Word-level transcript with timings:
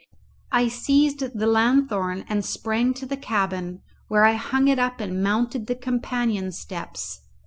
I 0.51 0.67
seized 0.67 1.19
the 1.19 1.45
lanthorn 1.45 2.25
and 2.27 2.43
sprang 2.43 2.95
to 2.95 3.05
the 3.05 3.15
cabin, 3.15 3.83
where 4.07 4.25
I 4.25 4.33
hung 4.33 4.67
it 4.67 4.79
up, 4.79 4.99
and 4.99 5.21
mounted 5.21 5.67
the 5.67 5.75
companion 5.75 6.51
steps. 6.51 7.21